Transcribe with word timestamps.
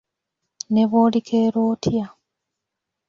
Ne 0.73 0.83
bw’olikeera 0.89 1.59
otya. 1.71 2.05